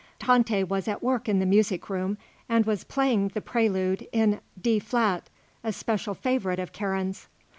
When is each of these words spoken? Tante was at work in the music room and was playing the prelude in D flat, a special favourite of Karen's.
Tante 0.17 0.63
was 0.63 0.87
at 0.87 1.03
work 1.03 1.29
in 1.29 1.37
the 1.37 1.45
music 1.45 1.87
room 1.87 2.17
and 2.49 2.65
was 2.65 2.83
playing 2.83 3.27
the 3.27 3.39
prelude 3.39 4.07
in 4.11 4.41
D 4.59 4.79
flat, 4.79 5.29
a 5.63 5.71
special 5.71 6.15
favourite 6.15 6.57
of 6.57 6.71
Karen's. 6.71 7.27